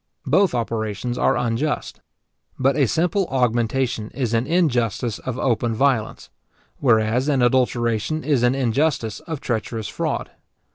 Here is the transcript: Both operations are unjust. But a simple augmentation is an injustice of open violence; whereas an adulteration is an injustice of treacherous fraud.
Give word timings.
Both 0.25 0.55
operations 0.55 1.19
are 1.19 1.37
unjust. 1.37 2.01
But 2.57 2.75
a 2.75 2.87
simple 2.87 3.27
augmentation 3.27 4.09
is 4.15 4.33
an 4.33 4.47
injustice 4.47 5.19
of 5.19 5.37
open 5.37 5.75
violence; 5.75 6.31
whereas 6.79 7.27
an 7.27 7.43
adulteration 7.43 8.23
is 8.23 8.41
an 8.41 8.55
injustice 8.55 9.19
of 9.19 9.41
treacherous 9.41 9.87
fraud. 9.87 10.31